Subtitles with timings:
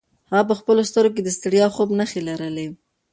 [0.29, 2.67] هغه په خپلو سترګو کې د ستړیا او خوب نښې لرلې.